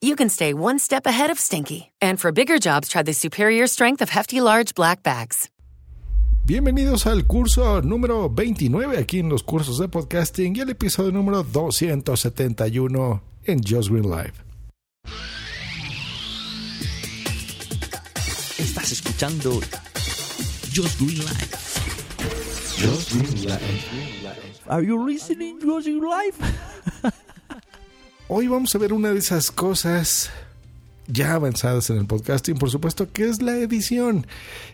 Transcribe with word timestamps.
you 0.00 0.16
can 0.16 0.28
stay 0.28 0.52
one 0.54 0.78
step 0.78 1.06
ahead 1.06 1.30
of 1.30 1.38
stinky. 1.38 1.92
And 2.00 2.18
for 2.20 2.32
bigger 2.32 2.58
jobs, 2.58 2.88
try 2.88 3.02
the 3.02 3.12
superior 3.12 3.66
strength 3.66 4.02
of 4.02 4.10
Hefty 4.10 4.40
Large 4.40 4.74
Black 4.74 5.02
Bags. 5.02 5.50
Bienvenidos 6.46 7.06
al 7.08 7.26
curso 7.26 7.82
número 7.82 8.30
29 8.30 8.98
aquí 8.98 9.18
en 9.18 9.28
los 9.28 9.42
cursos 9.42 9.78
de 9.78 9.88
podcasting 9.88 10.54
y 10.54 10.60
el 10.60 10.70
episodio 10.70 11.10
número 11.10 11.42
271 11.42 13.20
en 13.46 13.60
Just 13.64 13.90
Green 13.90 14.08
Live. 14.08 14.34
Estás 18.58 18.92
escuchando 18.92 19.60
Just 20.72 21.00
Green 21.00 21.18
Life. 21.18 21.56
Just 22.78 23.12
Green 23.12 23.44
Live. 23.44 24.60
Are 24.68 24.82
you 24.82 25.04
listening 25.04 25.58
Just 25.60 25.86
Green 25.86 26.00
Life? 26.00 26.38
Hoy 28.28 28.48
vamos 28.48 28.74
a 28.74 28.78
ver 28.78 28.92
una 28.92 29.12
de 29.12 29.20
esas 29.20 29.52
cosas 29.52 30.30
ya 31.06 31.34
avanzadas 31.34 31.90
en 31.90 31.98
el 31.98 32.06
podcasting, 32.06 32.56
por 32.56 32.70
supuesto, 32.70 33.12
que 33.12 33.28
es 33.28 33.40
la 33.40 33.56
edición. 33.56 34.26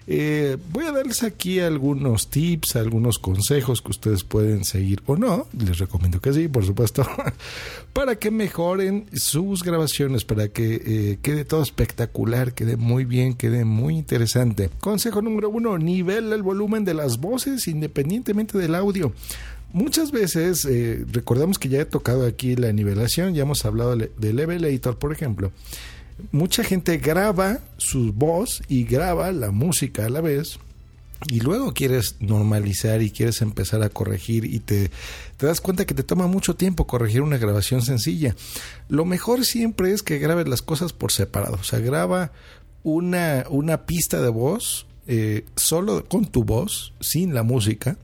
Eh, 0.06 0.56
voy 0.70 0.87
a 0.87 0.92
darles 0.92 1.23
aquí 1.23 1.61
algunos 1.61 2.28
tips, 2.28 2.77
algunos 2.77 3.19
consejos 3.19 3.83
que 3.83 3.91
ustedes 3.91 4.25
pueden 4.25 4.65
seguir 4.65 5.03
o 5.05 5.17
no, 5.17 5.47
les 5.53 5.78
recomiendo 5.78 6.19
que 6.19 6.33
sí, 6.33 6.48
por 6.48 6.64
supuesto, 6.64 7.06
para 7.92 8.17
que 8.17 8.31
mejoren 8.31 9.05
sus 9.12 9.62
grabaciones, 9.62 10.25
para 10.25 10.48
que 10.48 10.81
eh, 10.87 11.19
quede 11.20 11.44
todo 11.44 11.62
espectacular, 11.62 12.55
quede 12.55 12.78
muy 12.78 13.05
bien, 13.05 13.34
quede 13.34 13.66
muy 13.66 13.98
interesante. 13.98 14.70
Consejo 14.81 15.20
número 15.20 15.50
uno, 15.50 15.77
nivela 15.77 16.34
el 16.34 16.42
volumen 16.42 16.87
de 16.87 16.94
las 16.94 17.20
voces 17.20 17.69
independientemente 17.69 18.56
del 18.56 18.75
audio. 18.75 19.12
Muchas 19.73 20.11
veces, 20.11 20.67
eh, 20.67 21.05
recordamos 21.11 21.59
que 21.59 21.69
ya 21.69 21.81
he 21.81 21.84
tocado 21.87 22.27
aquí 22.27 22.56
la 22.56 22.73
nivelación, 22.73 23.34
ya 23.34 23.42
hemos 23.42 23.65
hablado 23.65 23.97
de 23.97 24.33
Levelator, 24.33 24.98
por 24.98 25.12
ejemplo. 25.12 25.51
Mucha 26.31 26.62
gente 26.62 26.98
graba 26.98 27.61
su 27.78 28.12
voz 28.12 28.62
y 28.69 28.84
graba 28.84 29.33
la 29.33 29.50
música 29.50 30.06
a 30.06 30.11
la 30.11 30.20
vez 30.20 30.59
y 31.28 31.41
luego 31.41 31.73
quieres 31.73 32.17
normalizar 32.20 33.00
y 33.03 33.11
quieres 33.11 33.43
empezar 33.43 33.83
a 33.83 33.89
corregir 33.89 34.45
y 34.45 34.61
te, 34.61 34.91
te, 35.37 35.47
das 35.47 35.61
cuenta 35.61 35.87
que 35.87 35.95
te 35.95 36.03
toma 36.03 36.27
mucho 36.27 36.55
tiempo 36.55 36.87
corregir 36.87 37.23
una 37.23 37.39
grabación 37.39 37.83
sencilla. 37.83 38.37
Lo 38.89 39.05
mejor 39.05 39.45
siempre 39.45 39.93
es 39.93 40.03
que 40.03 40.19
grabes 40.19 40.48
las 40.48 40.62
cosas 40.62 40.93
por 40.93 41.12
separado. 41.12 41.59
O 41.61 41.65
sea, 41.65 41.78
graba 41.78 42.33
una, 42.83 43.47
una 43.48 43.87
pista 43.87 44.20
de 44.20 44.28
voz 44.28 44.87
eh, 45.06 45.45
solo 45.56 46.05
con 46.05 46.27
tu 46.27 46.45
voz, 46.45 46.93
sin 47.00 47.34
la 47.34 47.43
música 47.43 47.97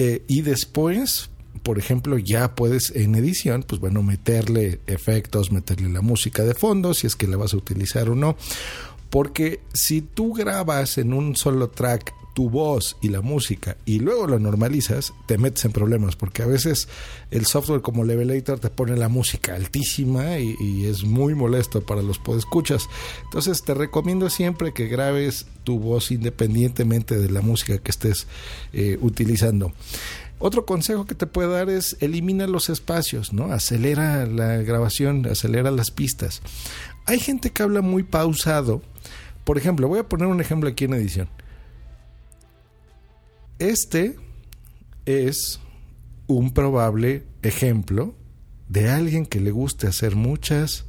eh, 0.00 0.22
y 0.28 0.42
después, 0.42 1.28
por 1.64 1.76
ejemplo, 1.76 2.18
ya 2.18 2.54
puedes 2.54 2.92
en 2.92 3.16
edición, 3.16 3.64
pues 3.64 3.80
bueno, 3.80 4.00
meterle 4.00 4.78
efectos, 4.86 5.50
meterle 5.50 5.88
la 5.88 6.02
música 6.02 6.44
de 6.44 6.54
fondo, 6.54 6.94
si 6.94 7.08
es 7.08 7.16
que 7.16 7.26
la 7.26 7.36
vas 7.36 7.52
a 7.52 7.56
utilizar 7.56 8.08
o 8.08 8.14
no. 8.14 8.36
Porque 9.10 9.58
si 9.74 10.00
tú 10.00 10.34
grabas 10.34 10.98
en 10.98 11.12
un 11.12 11.34
solo 11.34 11.70
track 11.70 12.14
tu 12.38 12.48
voz 12.48 12.96
y 13.00 13.08
la 13.08 13.20
música 13.20 13.76
y 13.84 13.98
luego 13.98 14.28
lo 14.28 14.38
normalizas, 14.38 15.12
te 15.26 15.38
metes 15.38 15.64
en 15.64 15.72
problemas 15.72 16.14
porque 16.14 16.44
a 16.44 16.46
veces 16.46 16.86
el 17.32 17.46
software 17.46 17.80
como 17.80 18.04
Levelator 18.04 18.60
te 18.60 18.70
pone 18.70 18.96
la 18.96 19.08
música 19.08 19.56
altísima 19.56 20.38
y, 20.38 20.86
es 20.86 21.02
muy 21.02 21.34
molesto 21.34 21.84
para 21.84 22.00
los 22.00 22.20
podescuchas. 22.20 22.88
Entonces 23.24 23.64
te 23.64 23.74
recomiendo 23.74 24.30
siempre 24.30 24.72
que 24.72 24.86
grabes 24.86 25.46
tu 25.64 25.80
voz 25.80 26.12
independientemente 26.12 27.18
de 27.18 27.28
la 27.28 27.40
música 27.40 27.78
que 27.78 27.90
estés 27.90 28.28
eh, 28.72 28.98
utilizando. 29.00 29.72
Otro 30.38 30.64
consejo 30.64 31.06
que 31.06 31.16
te 31.16 31.26
puedo 31.26 31.50
dar 31.50 31.68
es 31.68 31.96
elimina 31.98 32.46
los 32.46 32.70
espacios, 32.70 33.32
¿no? 33.32 33.52
Acelera 33.52 34.26
la 34.26 34.58
grabación, 34.58 35.26
acelera 35.26 35.72
las 35.72 35.90
pistas. 35.90 36.40
Hay 37.04 37.18
gente 37.18 37.50
que 37.50 37.64
habla 37.64 37.80
muy 37.80 38.04
pausado. 38.04 38.80
Por 39.42 39.58
ejemplo, 39.58 39.88
voy 39.88 39.98
a 39.98 40.08
poner 40.08 40.28
un 40.28 40.40
ejemplo 40.40 40.70
aquí 40.70 40.84
en 40.84 40.94
edición. 40.94 41.28
Este 43.58 44.14
es 45.04 45.58
un 46.28 46.52
probable 46.52 47.24
ejemplo 47.42 48.14
de 48.68 48.88
alguien 48.88 49.26
que 49.26 49.40
le 49.40 49.50
guste 49.50 49.88
hacer 49.88 50.14
muchas 50.14 50.84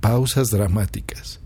pausas 0.00 0.50
dramáticas. 0.50 1.40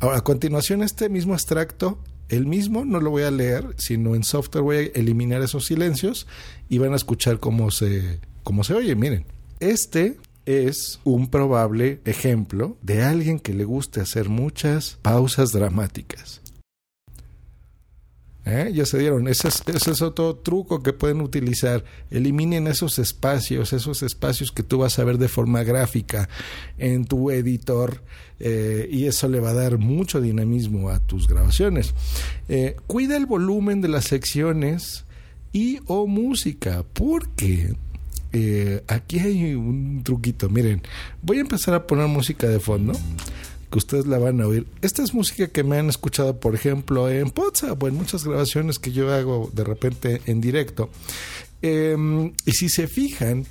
A 0.00 0.20
continuación, 0.22 0.82
este 0.82 1.08
mismo 1.08 1.34
extracto, 1.34 1.98
el 2.28 2.46
mismo 2.46 2.84
no 2.84 3.00
lo 3.00 3.10
voy 3.10 3.22
a 3.22 3.30
leer, 3.30 3.74
sino 3.78 4.16
en 4.16 4.24
software 4.24 4.64
voy 4.64 4.76
a 4.76 4.98
eliminar 4.98 5.42
esos 5.42 5.66
silencios 5.66 6.26
y 6.68 6.78
van 6.78 6.94
a 6.94 6.96
escuchar 6.96 7.38
cómo 7.38 7.70
se, 7.70 8.18
cómo 8.42 8.64
se 8.64 8.74
oye. 8.74 8.96
Miren, 8.96 9.24
este 9.60 10.16
es 10.46 10.98
un 11.04 11.28
probable 11.28 12.00
ejemplo 12.04 12.76
de 12.82 13.04
alguien 13.04 13.38
que 13.38 13.54
le 13.54 13.64
guste 13.64 14.00
hacer 14.00 14.28
muchas 14.28 14.98
pausas 15.02 15.52
dramáticas. 15.52 16.40
¿Eh? 18.48 18.72
Ya 18.72 18.86
se 18.86 18.98
dieron. 18.98 19.28
Ese 19.28 19.48
es, 19.48 20.02
otro 20.02 20.36
truco 20.36 20.82
que 20.82 20.94
pueden 20.94 21.20
utilizar. 21.20 21.84
Eliminen 22.10 22.66
esos 22.66 22.98
espacios, 22.98 23.74
esos 23.74 24.02
espacios 24.02 24.52
que 24.52 24.62
tú 24.62 24.78
vas 24.78 24.98
a 24.98 25.04
ver 25.04 25.18
de 25.18 25.28
forma 25.28 25.62
gráfica 25.64 26.30
en 26.78 27.04
tu 27.04 27.30
editor 27.30 28.02
eh, 28.40 28.88
y 28.90 29.04
eso 29.04 29.28
le 29.28 29.40
va 29.40 29.50
a 29.50 29.54
dar 29.54 29.76
mucho 29.76 30.20
dinamismo 30.20 30.88
a 30.88 30.98
tus 30.98 31.28
grabaciones. 31.28 31.94
Eh, 32.48 32.76
cuida 32.86 33.16
el 33.18 33.26
volumen 33.26 33.82
de 33.82 33.88
las 33.88 34.04
secciones 34.04 35.04
y 35.52 35.80
o 35.86 36.06
música, 36.06 36.84
porque 36.94 37.74
aquí 38.86 39.18
hay 39.18 39.54
un 39.54 40.02
truquito. 40.04 40.48
Miren, 40.48 40.82
voy 41.20 41.38
a 41.38 41.40
empezar 41.40 41.74
a 41.74 41.86
poner 41.86 42.06
música 42.06 42.48
de 42.48 42.60
fondo 42.60 42.92
que 43.70 43.78
ustedes 43.78 44.06
la 44.06 44.18
van 44.18 44.40
a 44.40 44.46
oír. 44.46 44.66
Esta 44.82 45.02
es 45.02 45.14
música 45.14 45.48
que 45.48 45.64
me 45.64 45.78
han 45.78 45.88
escuchado, 45.88 46.38
por 46.38 46.54
ejemplo, 46.54 47.08
en 47.10 47.32
WhatsApp 47.36 47.82
o 47.82 47.88
en 47.88 47.94
muchas 47.94 48.24
grabaciones 48.24 48.78
que 48.78 48.92
yo 48.92 49.12
hago 49.12 49.50
de 49.52 49.64
repente 49.64 50.22
en 50.26 50.40
directo. 50.40 50.90
Eh, 51.62 52.32
y 52.44 52.52
si 52.52 52.68
se 52.68 52.86
fijan, 52.86 53.46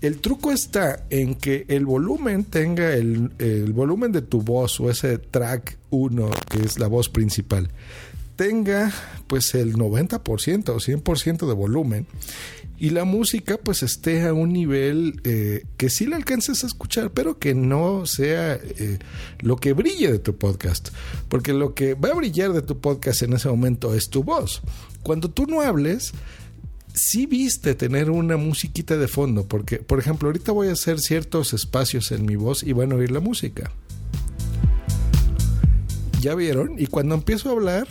el 0.00 0.18
truco 0.18 0.52
está 0.52 1.04
en 1.08 1.34
que 1.34 1.64
el 1.68 1.86
volumen 1.86 2.44
tenga 2.44 2.92
el, 2.92 3.30
el 3.38 3.72
volumen 3.72 4.12
de 4.12 4.22
tu 4.22 4.42
voz 4.42 4.78
o 4.80 4.90
ese 4.90 5.18
track 5.18 5.78
1, 5.90 6.30
que 6.50 6.62
es 6.62 6.78
la 6.78 6.88
voz 6.88 7.08
principal, 7.08 7.70
tenga 8.36 8.92
pues 9.26 9.54
el 9.54 9.74
90% 9.74 10.68
o 10.68 10.76
100% 10.76 11.46
de 11.46 11.54
volumen 11.54 12.06
y 12.78 12.90
la 12.90 13.04
música 13.04 13.56
pues 13.56 13.82
esté 13.82 14.26
a 14.26 14.32
un 14.32 14.52
nivel 14.52 15.20
eh, 15.24 15.64
que 15.76 15.90
sí 15.90 16.06
la 16.06 16.16
alcances 16.16 16.64
a 16.64 16.66
escuchar, 16.66 17.12
pero 17.12 17.38
que 17.38 17.54
no 17.54 18.04
sea 18.06 18.54
eh, 18.54 18.98
lo 19.40 19.56
que 19.56 19.72
brille 19.72 20.10
de 20.10 20.18
tu 20.18 20.36
podcast, 20.36 20.88
porque 21.28 21.52
lo 21.52 21.74
que 21.74 21.94
va 21.94 22.10
a 22.10 22.14
brillar 22.14 22.52
de 22.52 22.62
tu 22.62 22.80
podcast 22.80 23.22
en 23.22 23.34
ese 23.34 23.48
momento 23.48 23.94
es 23.94 24.10
tu 24.10 24.24
voz. 24.24 24.62
Cuando 25.02 25.30
tú 25.30 25.46
no 25.46 25.60
hables, 25.60 26.12
sí 26.94 27.26
viste 27.26 27.74
tener 27.74 28.10
una 28.10 28.36
musiquita 28.36 28.96
de 28.96 29.06
fondo, 29.06 29.46
porque 29.46 29.78
por 29.78 30.00
ejemplo 30.00 30.28
ahorita 30.28 30.50
voy 30.52 30.68
a 30.68 30.72
hacer 30.72 30.98
ciertos 30.98 31.52
espacios 31.52 32.10
en 32.10 32.26
mi 32.26 32.34
voz 32.34 32.64
y 32.64 32.72
van 32.72 32.92
a 32.92 32.96
oír 32.96 33.12
la 33.12 33.20
música. 33.20 33.70
¿Ya 36.20 36.34
vieron? 36.34 36.76
Y 36.78 36.86
cuando 36.86 37.14
empiezo 37.14 37.50
a 37.50 37.52
hablar, 37.52 37.86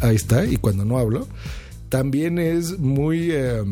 ahí 0.00 0.16
está, 0.16 0.44
y 0.44 0.56
cuando 0.56 0.84
no 0.84 0.98
hablo, 0.98 1.28
también 1.88 2.38
es 2.38 2.78
muy 2.78 3.30
eh, 3.30 3.62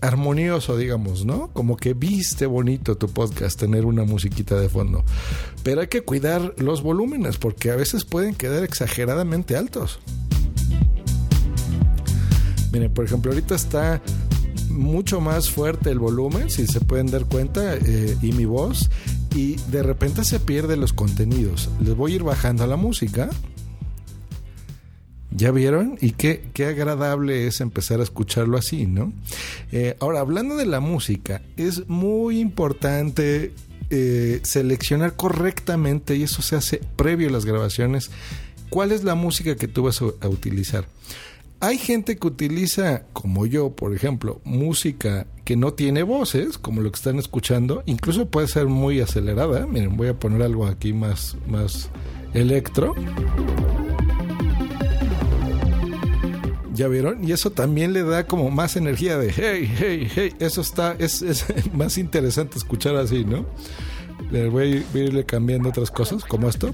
armonioso, 0.00 0.76
digamos, 0.76 1.24
¿no? 1.24 1.48
Como 1.52 1.76
que 1.76 1.94
viste 1.94 2.46
bonito 2.46 2.96
tu 2.96 3.08
podcast 3.08 3.58
tener 3.58 3.86
una 3.86 4.04
musiquita 4.04 4.58
de 4.58 4.68
fondo. 4.68 5.04
Pero 5.62 5.80
hay 5.80 5.88
que 5.88 6.02
cuidar 6.02 6.54
los 6.58 6.82
volúmenes 6.82 7.38
porque 7.38 7.70
a 7.70 7.76
veces 7.76 8.04
pueden 8.04 8.34
quedar 8.34 8.64
exageradamente 8.64 9.56
altos. 9.56 10.00
Miren, 12.72 12.92
por 12.92 13.04
ejemplo, 13.04 13.32
ahorita 13.32 13.54
está 13.54 14.02
mucho 14.70 15.20
más 15.20 15.50
fuerte 15.50 15.90
el 15.90 15.98
volumen, 15.98 16.50
si 16.50 16.66
se 16.66 16.80
pueden 16.80 17.10
dar 17.10 17.26
cuenta, 17.26 17.76
eh, 17.76 18.16
y 18.22 18.32
mi 18.32 18.46
voz, 18.46 18.90
y 19.34 19.56
de 19.70 19.82
repente 19.82 20.24
se 20.24 20.40
pierden 20.40 20.80
los 20.80 20.92
contenidos. 20.92 21.68
Les 21.80 21.94
voy 21.94 22.12
a 22.12 22.14
ir 22.16 22.22
bajando 22.22 22.66
la 22.66 22.76
música. 22.76 23.30
¿Ya 25.34 25.50
vieron? 25.50 25.96
Y 26.00 26.12
qué, 26.12 26.44
qué, 26.52 26.66
agradable 26.66 27.46
es 27.46 27.60
empezar 27.60 28.00
a 28.00 28.02
escucharlo 28.02 28.58
así, 28.58 28.86
¿no? 28.86 29.12
Eh, 29.70 29.96
ahora, 30.00 30.20
hablando 30.20 30.56
de 30.56 30.66
la 30.66 30.80
música, 30.80 31.40
es 31.56 31.88
muy 31.88 32.38
importante 32.38 33.52
eh, 33.94 34.40
seleccionar 34.42 35.16
correctamente, 35.16 36.16
y 36.16 36.22
eso 36.22 36.40
se 36.40 36.56
hace 36.56 36.80
previo 36.96 37.28
a 37.28 37.32
las 37.32 37.44
grabaciones, 37.44 38.10
¿cuál 38.70 38.90
es 38.90 39.04
la 39.04 39.14
música 39.14 39.54
que 39.54 39.68
tú 39.68 39.82
vas 39.84 40.00
a, 40.00 40.28
utilizar? 40.28 40.86
Hay 41.60 41.76
gente 41.76 42.16
que 42.16 42.26
utiliza, 42.26 43.04
como 43.12 43.44
yo, 43.44 43.70
por 43.70 43.94
ejemplo, 43.94 44.40
música 44.44 45.26
que 45.44 45.56
no 45.56 45.74
tiene 45.74 46.02
voces, 46.02 46.56
como 46.56 46.80
lo 46.80 46.90
que 46.90 46.96
están 46.96 47.18
escuchando, 47.18 47.82
incluso 47.86 48.30
puede 48.30 48.48
ser 48.48 48.66
muy 48.66 49.00
acelerada. 49.00 49.66
Miren, 49.66 49.96
voy 49.96 50.08
a 50.08 50.18
poner 50.18 50.42
algo 50.42 50.66
aquí 50.66 50.94
más, 50.94 51.36
más 51.46 51.90
electro. 52.32 52.94
¿Ya 56.74 56.88
vieron? 56.88 57.26
Y 57.26 57.32
eso 57.32 57.50
también 57.50 57.92
le 57.92 58.02
da 58.02 58.26
como 58.26 58.50
más 58.50 58.76
energía 58.76 59.18
de 59.18 59.32
hey, 59.32 59.70
hey, 59.76 60.08
hey. 60.14 60.32
Eso 60.38 60.62
está, 60.62 60.96
es, 60.98 61.22
más 61.74 61.98
interesante 61.98 62.58
escuchar 62.58 62.96
así, 62.96 63.24
¿no? 63.24 63.46
Le 64.30 64.48
voy, 64.48 64.84
a 64.94 64.98
irle 64.98 65.24
cambiando 65.26 65.68
otras 65.68 65.90
cosas, 65.90 66.24
como 66.24 66.48
esto. 66.48 66.72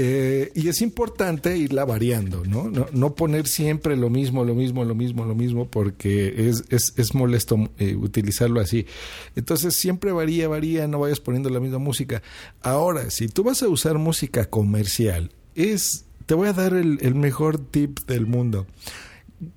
Eh, 0.00 0.52
y 0.54 0.68
es 0.68 0.80
importante 0.80 1.58
irla 1.58 1.84
variando, 1.84 2.44
¿no? 2.44 2.70
¿no? 2.70 2.86
¿no? 2.92 3.14
poner 3.16 3.48
siempre 3.48 3.96
lo 3.96 4.10
mismo, 4.10 4.44
lo 4.44 4.54
mismo, 4.54 4.84
lo 4.84 4.94
mismo, 4.94 5.24
lo 5.24 5.34
mismo, 5.34 5.68
porque 5.68 6.48
es, 6.48 6.62
es, 6.70 6.94
es 6.96 7.14
molesto 7.16 7.68
eh, 7.78 7.96
utilizarlo 7.96 8.60
así. 8.60 8.86
Entonces 9.34 9.74
siempre 9.74 10.12
varía, 10.12 10.46
varía, 10.46 10.86
no 10.86 11.00
vayas 11.00 11.18
poniendo 11.18 11.50
la 11.50 11.58
misma 11.58 11.78
música. 11.78 12.22
Ahora, 12.62 13.10
si 13.10 13.26
tú 13.26 13.42
vas 13.42 13.60
a 13.64 13.68
usar 13.68 13.98
música 13.98 14.48
comercial, 14.48 15.32
es, 15.56 16.04
te 16.28 16.34
voy 16.34 16.48
a 16.48 16.52
dar 16.52 16.74
el, 16.74 17.14
mejor 17.14 17.56
tip 17.56 18.00
del 18.00 18.26
mundo 18.26 18.66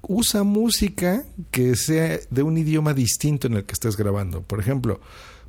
usa 0.04 0.44
música 0.44 1.26
que 1.52 1.76
sea 1.76 2.18
de 2.30 2.44
un 2.44 2.58
idioma 2.58 2.94
distinto 2.94 3.48
en 3.48 3.56
el 3.56 3.66
que 3.66 3.74
estés 3.74 3.98
grabando. 3.98 4.42
Por 4.42 4.62
ejemplo, 4.62 5.02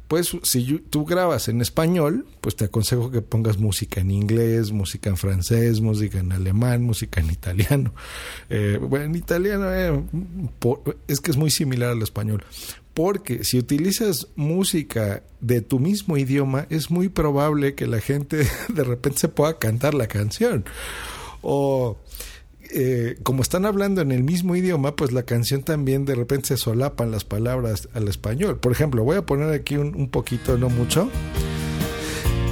pues 0.08 0.36
si 0.42 0.78
tú 0.90 1.04
grabas 1.04 1.46
en 1.46 1.60
español, 1.60 2.26
pues 2.40 2.56
te 2.56 2.64
aconsejo 2.64 3.12
que 3.12 3.22
pongas 3.22 3.58
música 3.58 4.00
en 4.00 4.10
inglés, 4.10 4.72
música 4.72 5.10
en 5.10 5.16
francés, 5.16 5.80
música 5.80 6.18
en 6.18 6.32
alemán, 6.32 6.82
música 6.82 7.20
en 7.20 7.30
italiano. 7.30 7.94
Eh, 8.50 8.80
bueno, 8.82 9.04
en 9.04 9.14
italiano 9.14 9.72
eh, 9.72 10.02
es 11.06 11.20
que 11.20 11.30
es 11.30 11.36
muy 11.36 11.52
similar 11.52 11.90
al 11.90 12.02
español. 12.02 12.44
Porque 12.94 13.44
si 13.44 13.58
utilizas 13.58 14.28
música 14.36 15.22
de 15.40 15.60
tu 15.62 15.78
mismo 15.78 16.16
idioma, 16.16 16.66
es 16.68 16.90
muy 16.90 17.08
probable 17.08 17.74
que 17.74 17.86
la 17.86 18.00
gente 18.00 18.46
de 18.68 18.84
repente 18.84 19.20
se 19.20 19.28
pueda 19.28 19.58
cantar 19.58 19.94
la 19.94 20.06
canción. 20.06 20.64
O 21.40 21.98
eh, 22.74 23.18
como 23.22 23.42
están 23.42 23.66
hablando 23.66 24.00
en 24.00 24.12
el 24.12 24.22
mismo 24.22 24.56
idioma, 24.56 24.96
pues 24.96 25.12
la 25.12 25.24
canción 25.24 25.62
también 25.62 26.04
de 26.04 26.14
repente 26.14 26.48
se 26.48 26.56
solapan 26.56 27.10
las 27.10 27.24
palabras 27.24 27.88
al 27.94 28.08
español. 28.08 28.58
Por 28.58 28.72
ejemplo, 28.72 29.04
voy 29.04 29.16
a 29.16 29.26
poner 29.26 29.52
aquí 29.52 29.76
un, 29.76 29.94
un 29.94 30.08
poquito, 30.08 30.56
no 30.56 30.68
mucho, 30.70 31.10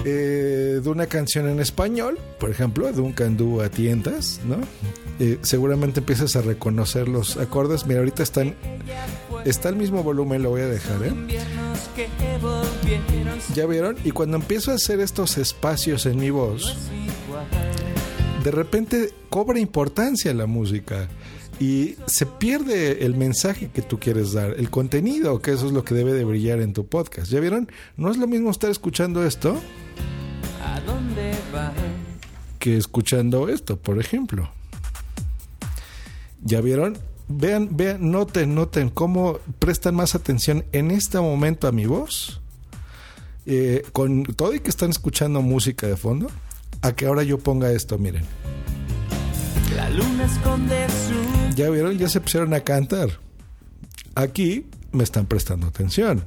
eh, 0.05 0.40
de 0.83 0.91
una 0.91 1.07
canción 1.07 1.49
en 1.49 1.61
español, 1.61 2.19
por 2.39 2.51
ejemplo, 2.51 2.93
de 2.93 3.01
un 3.01 3.13
candú 3.13 3.61
a 3.61 3.69
tientas, 3.69 4.41
¿no? 4.45 4.57
Eh, 5.19 5.39
seguramente 5.43 6.01
empiezas 6.01 6.37
a 6.37 6.43
reconocer 6.43 7.09
los 7.09 7.37
acordes. 7.37 7.87
Mira, 7.87 8.01
ahorita 8.01 8.23
están, 8.23 8.55
está 9.45 9.69
el 9.69 9.77
mismo 9.77 10.03
volumen, 10.03 10.43
lo 10.43 10.51
voy 10.51 10.63
a 10.63 10.69
dejar, 10.69 11.03
¿eh? 11.03 11.13
¿Ya 13.55 13.67
vieron? 13.67 13.97
Y 14.05 14.11
cuando 14.13 14.37
empiezo 14.37 14.71
a 14.71 14.75
hacer 14.75 15.01
estos 15.01 15.39
espacios 15.39 16.07
en 16.07 16.19
mi 16.19 16.31
voz, 16.31 16.77
de 18.45 18.51
repente 18.51 19.13
cobra 19.29 19.59
importancia 19.59 20.33
la 20.33 20.47
música 20.47 21.09
y 21.59 21.97
se 22.07 22.25
pierde 22.25 23.05
el 23.05 23.15
mensaje 23.15 23.71
que 23.71 23.83
tú 23.83 23.99
quieres 23.99 24.33
dar, 24.33 24.55
el 24.59 24.71
contenido, 24.71 25.43
que 25.43 25.53
eso 25.53 25.67
es 25.67 25.73
lo 25.73 25.85
que 25.85 25.95
debe 25.95 26.15
de 26.15 26.25
brillar 26.25 26.61
en 26.61 26.73
tu 26.73 26.87
podcast. 26.87 27.31
¿Ya 27.31 27.41
vieron? 27.41 27.71
No 27.99 28.11
es 28.11 28.17
lo 28.17 28.27
mismo 28.27 28.51
estar 28.51 28.71
escuchando 28.71 29.27
esto 29.27 29.61
que 32.61 32.77
escuchando 32.77 33.49
esto, 33.49 33.77
por 33.77 33.99
ejemplo. 33.99 34.49
¿Ya 36.43 36.61
vieron? 36.61 36.97
Vean, 37.27 37.77
vean, 37.77 38.11
noten, 38.11 38.55
noten 38.55 38.91
cómo 38.91 39.39
prestan 39.59 39.97
más 39.97 40.15
atención 40.15 40.65
en 40.73 40.91
este 40.93 41.19
momento 41.19 41.67
a 41.67 41.73
mi 41.73 41.87
voz. 41.87 42.41
Eh, 43.47 43.83
con 43.93 44.25
todo 44.25 44.55
y 44.55 44.61
que 44.61 44.69
están 44.69 44.91
escuchando 44.91 45.41
música 45.41 45.87
de 45.87 45.97
fondo 45.97 46.31
a 46.83 46.93
que 46.93 47.07
ahora 47.07 47.23
yo 47.23 47.39
ponga 47.39 47.73
esto, 47.73 47.99
miren. 47.99 48.25
La 49.75 49.89
luna 49.91 50.25
esconde 50.25 50.87
su... 50.89 51.55
Ya 51.57 51.71
vieron, 51.71 51.97
ya 51.99 52.09
se 52.09 52.21
pusieron 52.21 52.53
a 52.55 52.61
cantar. 52.61 53.09
Aquí 54.15 54.67
me 54.93 55.05
están 55.05 55.27
prestando 55.27 55.67
atención. 55.67 56.23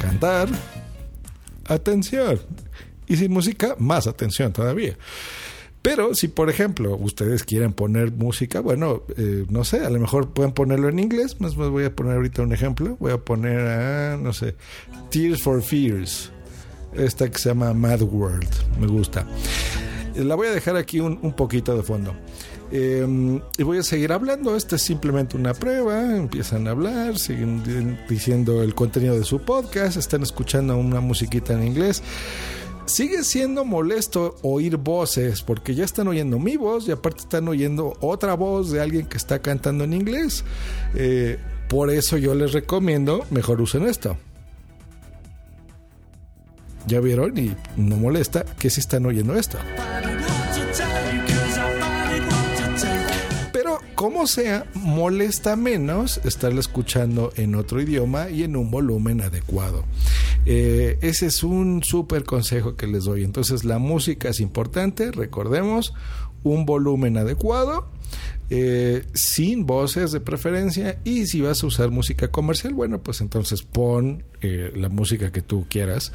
Cantar, 0.00 0.48
atención. 1.66 2.40
Y 3.06 3.16
sin 3.16 3.32
música, 3.32 3.74
más 3.78 4.06
atención 4.06 4.52
todavía. 4.52 4.96
Pero 5.82 6.14
si, 6.14 6.28
por 6.28 6.48
ejemplo, 6.48 6.96
ustedes 6.96 7.42
quieren 7.42 7.72
poner 7.72 8.12
música, 8.12 8.60
bueno, 8.60 9.02
eh, 9.16 9.44
no 9.48 9.64
sé, 9.64 9.84
a 9.84 9.90
lo 9.90 9.98
mejor 9.98 10.30
pueden 10.32 10.52
ponerlo 10.52 10.88
en 10.88 11.00
inglés. 11.00 11.40
Más 11.40 11.56
voy 11.56 11.84
a 11.84 11.94
poner 11.94 12.14
ahorita 12.14 12.42
un 12.42 12.52
ejemplo. 12.52 12.96
Voy 13.00 13.10
a 13.10 13.18
poner, 13.18 13.58
a, 13.58 14.16
no 14.16 14.32
sé, 14.32 14.54
Tears 15.10 15.42
for 15.42 15.60
Fears 15.60 16.30
esta 16.94 17.28
que 17.30 17.38
se 17.38 17.48
llama 17.48 17.72
Mad 17.72 18.02
World. 18.02 18.48
Me 18.78 18.86
gusta. 18.86 19.26
La 20.14 20.34
voy 20.34 20.48
a 20.48 20.52
dejar 20.52 20.76
aquí 20.76 21.00
un, 21.00 21.32
poquito 21.32 21.76
de 21.76 21.82
fondo. 21.82 22.14
Eh, 22.70 23.40
y 23.58 23.62
voy 23.62 23.78
a 23.78 23.82
seguir 23.82 24.12
hablando. 24.12 24.56
Esta 24.56 24.76
es 24.76 24.82
simplemente 24.82 25.36
una 25.36 25.54
prueba. 25.54 26.16
Empiezan 26.16 26.68
a 26.68 26.70
hablar, 26.70 27.18
siguen 27.18 27.98
diciendo 28.08 28.62
el 28.62 28.74
contenido 28.74 29.18
de 29.18 29.24
su 29.24 29.40
podcast, 29.40 29.96
están 29.96 30.22
escuchando 30.22 30.76
una 30.76 31.00
musiquita 31.00 31.54
en 31.54 31.66
inglés. 31.66 32.02
Sigue 32.86 33.22
siendo 33.22 33.64
molesto 33.64 34.36
oír 34.42 34.76
voces 34.76 35.42
porque 35.42 35.74
ya 35.74 35.84
están 35.84 36.08
oyendo 36.08 36.38
mi 36.38 36.56
voz 36.56 36.88
y 36.88 36.90
aparte 36.90 37.20
están 37.20 37.48
oyendo 37.48 37.96
otra 38.00 38.34
voz 38.34 38.70
de 38.70 38.80
alguien 38.80 39.06
que 39.06 39.16
está 39.16 39.38
cantando 39.38 39.84
en 39.84 39.92
inglés. 39.92 40.44
Eh, 40.94 41.38
por 41.68 41.90
eso 41.90 42.18
yo 42.18 42.34
les 42.34 42.52
recomiendo 42.52 43.24
mejor 43.30 43.60
usen 43.60 43.86
esto. 43.86 44.16
¿Ya 46.86 47.00
vieron? 47.00 47.38
Y 47.38 47.54
no 47.76 47.96
molesta 47.96 48.44
que 48.44 48.68
si 48.68 48.80
están 48.80 49.06
oyendo 49.06 49.36
esto. 49.36 49.58
Pero 53.52 53.78
como 53.94 54.26
sea, 54.26 54.66
molesta 54.74 55.54
menos 55.54 56.20
estarla 56.24 56.60
escuchando 56.60 57.32
en 57.36 57.54
otro 57.54 57.80
idioma 57.80 58.28
y 58.28 58.42
en 58.42 58.56
un 58.56 58.70
volumen 58.70 59.20
adecuado. 59.20 59.84
Eh, 60.46 60.98
ese 61.02 61.26
es 61.26 61.42
un 61.42 61.82
súper 61.82 62.24
consejo 62.24 62.76
que 62.76 62.86
les 62.86 63.04
doy. 63.04 63.24
Entonces 63.24 63.64
la 63.64 63.78
música 63.78 64.28
es 64.28 64.40
importante, 64.40 65.10
recordemos, 65.12 65.94
un 66.42 66.66
volumen 66.66 67.16
adecuado. 67.16 67.88
Eh, 68.50 69.06
sin 69.14 69.64
voces 69.64 70.12
de 70.12 70.20
preferencia 70.20 70.98
y 71.04 71.24
si 71.24 71.40
vas 71.40 71.62
a 71.62 71.66
usar 71.66 71.90
música 71.90 72.28
comercial 72.28 72.74
bueno 72.74 73.02
pues 73.02 73.22
entonces 73.22 73.62
pon 73.62 74.24
eh, 74.42 74.70
la 74.76 74.90
música 74.90 75.32
que 75.32 75.40
tú 75.40 75.64
quieras 75.70 76.12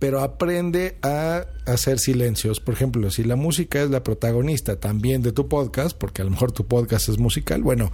pero 0.00 0.20
aprende 0.20 0.96
a 1.02 1.44
hacer 1.66 2.00
silencios. 2.00 2.58
Por 2.58 2.74
ejemplo, 2.74 3.10
si 3.10 3.22
la 3.22 3.36
música 3.36 3.82
es 3.82 3.90
la 3.90 4.02
protagonista 4.02 4.80
también 4.80 5.22
de 5.22 5.30
tu 5.30 5.46
podcast, 5.46 5.96
porque 5.96 6.22
a 6.22 6.24
lo 6.24 6.32
mejor 6.32 6.50
tu 6.50 6.66
podcast 6.66 7.10
es 7.10 7.18
musical, 7.18 7.62
bueno, 7.62 7.92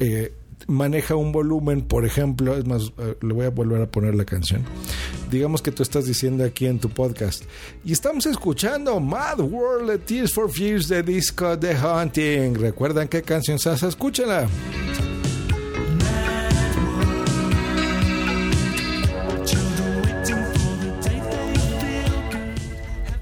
eh, 0.00 0.34
maneja 0.66 1.14
un 1.14 1.32
volumen, 1.32 1.82
por 1.82 2.04
ejemplo, 2.04 2.56
es 2.56 2.66
más, 2.66 2.92
eh, 2.98 3.16
le 3.20 3.32
voy 3.32 3.46
a 3.46 3.50
volver 3.50 3.82
a 3.82 3.86
poner 3.86 4.14
la 4.14 4.24
canción. 4.24 4.64
Digamos 5.30 5.62
que 5.62 5.70
tú 5.70 5.82
estás 5.82 6.06
diciendo 6.06 6.44
aquí 6.44 6.66
en 6.66 6.78
tu 6.78 6.88
podcast, 6.88 7.44
y 7.84 7.92
estamos 7.92 8.26
escuchando 8.26 8.98
Mad 9.00 9.40
World 9.40 9.90
de 9.90 9.98
Tears 9.98 10.32
for 10.32 10.50
Fears 10.50 10.88
de 10.88 11.02
Disco 11.02 11.58
The 11.58 11.76
Hunting. 11.76 12.54
¿Recuerdan 12.54 13.08
qué 13.08 13.22
canción 13.22 13.58
se? 13.58 13.68
Escúchala. 13.86 14.48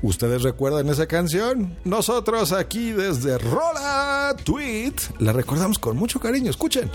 ¿Ustedes 0.06 0.42
recuerdan 0.42 0.88
esa 0.88 1.08
canción? 1.08 1.76
Nosotros 1.84 2.52
aquí 2.52 2.92
desde 2.92 3.38
Rola 3.38 4.15
Tweet 4.34 4.94
la 5.18 5.32
recordamos 5.32 5.78
con 5.78 5.96
mucho 5.96 6.18
cariño. 6.18 6.50
Escuchen. 6.50 6.90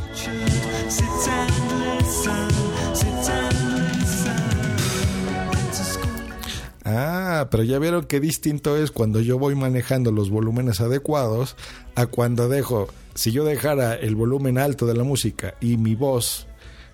Ah, 6.83 7.47
pero 7.49 7.63
ya 7.63 7.79
vieron 7.79 8.05
qué 8.05 8.19
distinto 8.19 8.75
es 8.75 8.91
cuando 8.91 9.21
yo 9.21 9.37
voy 9.37 9.55
manejando 9.55 10.11
los 10.11 10.29
volúmenes 10.29 10.81
adecuados 10.81 11.55
a 11.95 12.07
cuando 12.07 12.49
dejo, 12.49 12.87
si 13.13 13.31
yo 13.31 13.45
dejara 13.45 13.93
el 13.95 14.15
volumen 14.15 14.57
alto 14.57 14.85
de 14.85 14.95
la 14.95 15.03
música 15.03 15.53
y 15.61 15.77
mi 15.77 15.95
voz 15.95 16.47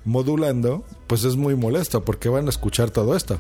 modulando, 0.06 0.84
pues 1.08 1.24
es 1.24 1.36
muy 1.36 1.56
molesto 1.56 2.04
porque 2.04 2.30
van 2.30 2.48
a 2.48 2.50
escuchar 2.50 2.92
todo 2.92 3.16
esto. 3.16 3.40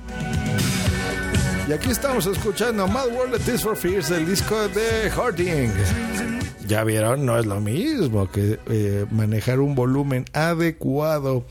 Y 1.68 1.74
aquí 1.74 1.92
estamos 1.92 2.26
escuchando 2.26 2.88
Mad 2.88 3.08
World 3.10 3.44
Tears 3.44 3.62
for 3.62 3.76
Fears 3.76 4.10
del 4.10 4.26
disco 4.26 4.56
de 4.70 5.10
Harding. 5.10 6.37
Ya 6.68 6.84
vieron, 6.84 7.26
no 7.26 7.38
es 7.38 7.46
lo 7.46 7.62
mismo 7.62 8.30
que 8.30 8.60
eh, 8.68 9.06
manejar 9.12 9.60
un 9.60 9.74
volumen 9.74 10.26
adecuado. 10.34 11.46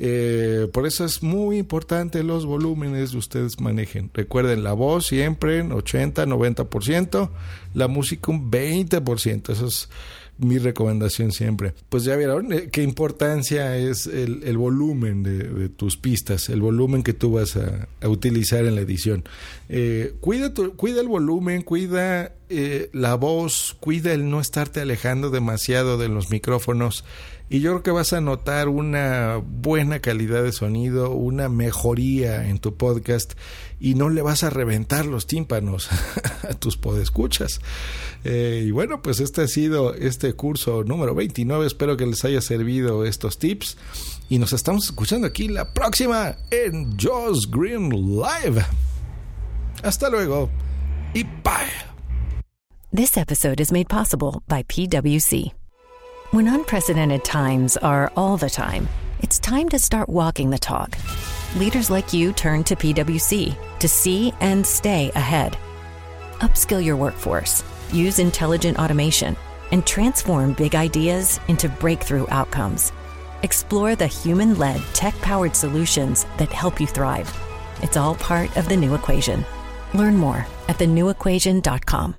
Eh, 0.00 0.68
por 0.72 0.86
eso 0.86 1.04
es 1.04 1.22
muy 1.22 1.58
importante 1.58 2.22
los 2.22 2.46
volúmenes 2.46 3.10
que 3.10 3.18
ustedes 3.18 3.60
manejen. 3.60 4.10
Recuerden, 4.14 4.62
la 4.62 4.72
voz 4.72 5.06
siempre 5.06 5.58
en 5.58 5.72
80, 5.72 6.24
90%, 6.24 7.30
la 7.74 7.88
música 7.88 8.30
un 8.30 8.50
20%. 8.50 9.52
Eso 9.52 9.66
es 9.66 9.88
mi 10.38 10.58
recomendación 10.58 11.32
siempre. 11.32 11.74
Pues 11.88 12.04
ya 12.04 12.16
vieron 12.16 12.52
eh, 12.52 12.68
qué 12.70 12.82
importancia 12.82 13.76
es 13.76 14.06
el, 14.06 14.56
volumen 14.56 15.22
de, 15.22 15.68
tus 15.68 15.96
pistas, 15.96 16.48
el 16.48 16.60
volumen 16.60 17.02
que 17.02 17.12
tú 17.12 17.32
vas 17.32 17.56
a, 17.56 17.88
utilizar 18.06 18.64
en 18.64 18.76
la 18.76 18.80
edición. 18.80 19.24
Eh, 19.68 20.14
cuida, 20.20 20.52
cuida 20.76 21.00
el 21.00 21.08
volumen, 21.08 21.62
cuida 21.62 22.32
eh, 22.48 22.88
la 22.92 23.14
voz, 23.16 23.76
cuida 23.80 24.12
el 24.12 24.30
no 24.30 24.40
estarte 24.40 24.80
alejando 24.80 25.30
demasiado 25.30 25.98
de 25.98 26.08
los 26.08 26.30
micrófonos 26.30 27.04
y 27.50 27.60
yo 27.60 27.70
creo 27.70 27.82
que 27.82 27.90
vas 27.90 28.12
a 28.12 28.20
notar 28.20 28.68
una 28.68 29.40
buena 29.42 30.00
calidad 30.00 30.42
de 30.42 30.52
sonido, 30.52 31.12
una 31.12 31.48
mejoría 31.48 32.46
en 32.46 32.58
tu 32.58 32.76
podcast 32.76 33.32
y 33.80 33.94
no 33.94 34.10
le 34.10 34.20
vas 34.20 34.44
a 34.44 34.50
reventar 34.50 35.06
los 35.06 35.26
tímpanos 35.26 35.88
a 36.42 36.52
tus 36.54 36.76
podescuchas. 36.76 37.60
Y 38.24 38.70
bueno, 38.70 39.00
pues 39.00 39.20
este 39.20 39.42
ha 39.42 39.48
sido 39.48 39.94
este 40.28 40.36
curso 40.36 40.84
número 40.84 41.14
29. 41.14 41.66
Espero 41.66 41.96
que 41.96 42.06
les 42.06 42.24
haya 42.24 42.40
servido 42.40 43.04
estos 43.04 43.38
tips 43.38 43.76
y 44.28 44.38
nos 44.38 44.52
estamos 44.52 44.84
escuchando 44.84 45.26
aquí 45.26 45.48
la 45.48 45.72
próxima 45.72 46.36
en 46.50 46.96
Joss 46.98 47.50
Green 47.50 47.88
Live. 47.88 48.62
Hasta 49.82 50.10
luego 50.10 50.50
y 51.14 51.22
bye. 51.22 51.72
This 52.92 53.16
episode 53.16 53.60
is 53.60 53.72
made 53.72 53.88
possible 53.88 54.42
by 54.48 54.64
PwC. 54.64 55.52
When 56.32 56.46
unprecedented 56.46 57.24
times 57.24 57.78
are 57.78 58.12
all 58.14 58.36
the 58.36 58.50
time, 58.50 58.86
it's 59.22 59.38
time 59.38 59.68
to 59.70 59.78
start 59.78 60.10
walking 60.10 60.50
the 60.50 60.58
talk. 60.58 60.96
Leaders 61.56 61.88
like 61.90 62.12
you 62.12 62.32
turn 62.34 62.64
to 62.64 62.76
PwC 62.76 63.56
to 63.78 63.88
see 63.88 64.34
and 64.40 64.66
stay 64.66 65.10
ahead. 65.14 65.56
Upskill 66.40 66.84
your 66.84 66.96
workforce, 66.96 67.64
use 67.92 68.18
intelligent 68.18 68.78
automation, 68.78 69.36
and 69.72 69.84
transform 69.86 70.52
big 70.52 70.74
ideas 70.74 71.40
into 71.48 71.68
breakthrough 71.68 72.26
outcomes. 72.30 72.92
Explore 73.42 73.96
the 73.96 74.06
human 74.06 74.58
led, 74.58 74.80
tech 74.92 75.14
powered 75.20 75.54
solutions 75.54 76.26
that 76.38 76.52
help 76.52 76.80
you 76.80 76.86
thrive. 76.86 77.32
It's 77.82 77.96
all 77.96 78.14
part 78.14 78.56
of 78.56 78.68
the 78.68 78.76
new 78.76 78.94
equation. 78.94 79.44
Learn 79.94 80.16
more 80.16 80.46
at 80.68 80.78
thenewequation.com. 80.78 82.14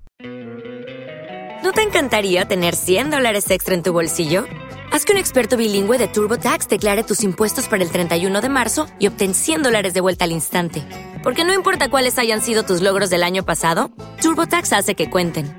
¿No 1.62 1.74
te 1.74 1.82
encantaría 1.82 2.46
tener 2.46 2.76
100 2.76 3.12
dólares 3.12 3.52
extra 3.52 3.76
en 3.76 3.84
tu 3.84 3.92
bolsillo? 3.92 4.46
Haz 4.92 5.06
que 5.06 5.12
un 5.12 5.20
experto 5.20 5.56
bilingüe 5.58 5.98
de 5.98 6.08
TurboTax 6.08 6.68
declare 6.68 7.04
tus 7.04 7.22
impuestos 7.22 7.68
para 7.68 7.84
el 7.84 7.92
31 7.92 8.42
de 8.42 8.50
marzo 8.50 8.88
y 8.98 9.08
obtén 9.08 9.36
100 9.36 9.64
dólares 9.64 9.94
de 9.94 10.02
vuelta 10.02 10.24
al 10.24 10.32
instante. 10.32 10.84
Porque 11.22 11.44
no 11.44 11.54
importa 11.54 11.90
cuáles 11.90 12.18
hayan 12.18 12.42
sido 12.42 12.64
tus 12.64 12.82
logros 12.82 13.10
del 13.10 13.24
año 13.24 13.44
pasado, 13.44 13.92
TurboTax 14.22 14.74
hace 14.74 14.96
que 14.96 15.10
cuenten. 15.10 15.59